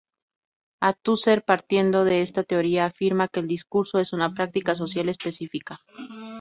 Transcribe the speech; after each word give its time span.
Althusser, 0.79 1.43
partiendo 1.45 2.05
de 2.05 2.23
esta 2.23 2.41
teoría, 2.41 2.85
afirma 2.85 3.27
que 3.27 3.39
el 3.39 3.47
discurso 3.47 3.99
es 3.99 4.13
una 4.13 4.33
práctica 4.33 4.73
social 4.73 5.09
específica. 5.09 5.79